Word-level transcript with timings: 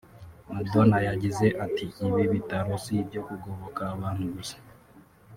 Madona 0.53 0.95
yagize 1.07 1.45
ati”Ibi 1.65 2.23
bitaro 2.33 2.71
si 2.83 2.93
ibyo 3.01 3.21
kugoboka 3.27 3.81
abantu 3.93 4.23
gusa 4.35 4.57